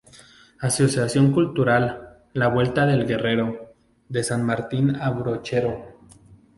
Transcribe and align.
Asociación 0.61 1.31
Cultural 1.31 2.23
"La 2.33 2.47
Vuelta 2.47 2.87
del 2.87 3.05
Guerrero" 3.05 3.75
De 4.09 4.23
San 4.23 4.43
Martín 4.43 4.95
a 4.95 5.11
Brochero 5.11 5.95